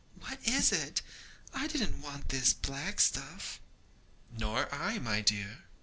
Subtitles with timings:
[0.21, 1.03] What is it?
[1.53, 3.59] I didn't want this black stuff.'
[4.35, 5.59] 'Nor I, my dear.'